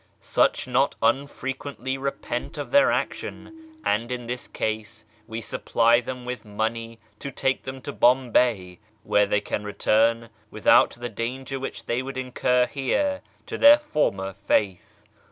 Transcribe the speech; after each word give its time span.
Such 0.19 0.67
not 0.67 0.95
unfrequently 1.03 1.95
repent 1.95 2.57
of 2.57 2.71
their 2.71 2.91
action, 2.91 3.75
and 3.85 4.11
in 4.11 4.25
this 4.25 4.47
case 4.47 5.05
we 5.27 5.41
supply 5.41 6.01
them 6.01 6.25
with 6.25 6.43
money 6.43 6.97
to 7.19 7.29
take 7.29 7.61
them 7.61 7.83
to 7.83 7.93
Bombay, 7.93 8.79
where 9.03 9.27
they 9.27 9.41
can 9.41 9.63
return, 9.63 10.29
without 10.49 10.89
the 10.95 11.09
danger 11.09 11.59
which 11.59 11.85
they 11.85 12.01
would 12.01 12.17
incur 12.17 12.65
here, 12.65 13.21
to 13.45 13.59
their 13.59 13.77
former 13.77 14.33
faith. 14.33 15.03